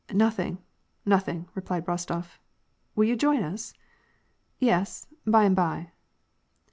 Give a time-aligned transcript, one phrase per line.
[0.25, 0.57] "Nothing,
[1.05, 2.39] nothing," replied Rostof."
[2.95, 3.71] Will you join us?""
[4.59, 5.91] Yes, by and by."